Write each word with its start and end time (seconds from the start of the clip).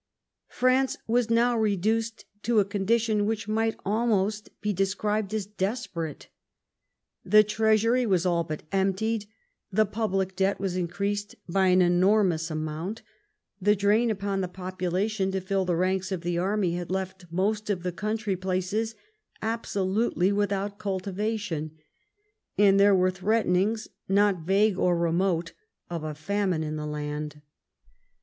France 0.47 0.97
was 1.05 1.29
now 1.29 1.55
reduced 1.55 2.25
to 2.41 2.59
a 2.59 2.65
condition 2.65 3.27
which 3.27 3.47
might 3.47 3.75
almost 3.85 4.49
be 4.59 4.73
described 4.73 5.31
as 5.31 5.45
desperate. 5.45 6.27
The 7.23 7.43
treasury 7.43 8.07
was 8.07 8.25
all 8.25 8.43
but 8.43 8.63
emptied; 8.71 9.27
the 9.71 9.85
public 9.85 10.35
debt 10.35 10.59
was 10.59 10.75
increased 10.75 11.35
by 11.47 11.67
an 11.67 11.83
enormous 11.83 12.49
amount; 12.49 13.03
the 13.61 13.75
drain 13.75 14.09
upon 14.09 14.41
the 14.41 14.47
population 14.47 15.29
to 15.33 15.39
fill 15.39 15.65
the 15.65 15.75
ranks 15.75 16.11
of 16.11 16.21
the 16.21 16.39
army 16.39 16.73
had 16.73 16.89
left 16.89 17.27
most 17.29 17.69
of 17.69 17.83
the 17.83 17.91
country 17.91 18.35
places 18.35 18.95
absolutely 19.39 20.31
without 20.31 20.79
cultivation, 20.79 21.77
and 22.57 22.79
there 22.79 22.95
were 22.95 23.11
threatenings, 23.11 23.87
not 24.09 24.39
vague 24.47 24.79
or 24.79 24.97
remote, 24.97 25.53
of 25.91 26.03
a 26.03 26.15
famine 26.15 26.63
in 26.63 26.75
the 26.75 26.87
land. 26.87 27.43